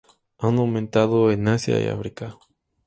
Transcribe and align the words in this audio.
Han 0.39 0.57
aumentado 0.57 1.31
en 1.31 1.47
Asia 1.47 1.79
y 1.79 1.87
África. 1.87 2.35